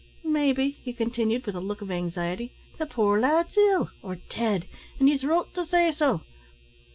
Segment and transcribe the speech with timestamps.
[0.25, 4.65] Maybe," he continued, with a look of anxiety, "the poor lad's ill, or dead,
[4.99, 6.21] an' he's wrote to say so.